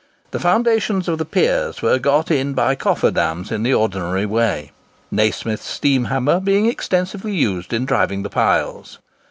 The 0.31 0.39
foundations 0.39 1.07
of 1.07 1.19
the 1.19 1.25
piers 1.25 1.83
were 1.83 1.99
got 1.99 2.31
in 2.31 2.55
by 2.55 2.73
coffer 2.73 3.11
dams 3.11 3.51
in 3.51 3.61
the 3.61 3.75
ordinary 3.75 4.25
way, 4.25 4.71
Nasmyth's 5.11 5.63
steam 5.67 6.05
hammer 6.05 6.39
being 6.39 6.65
extensively 6.65 7.33
used 7.35 7.71
in 7.71 7.85
driving 7.85 8.23
the 8.23 8.29
piles. 8.31 8.97